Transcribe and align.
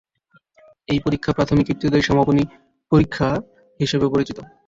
এই 0.87 0.99
পরীক্ষা 1.05 1.31
প্রাথমিক 1.33 1.65
ইবতেদায়ী 1.69 2.03
সমাপনী 2.03 2.43
পরীক্ষা 2.91 3.29
হিসেবে 3.79 4.05
পরিচিত। 4.13 4.37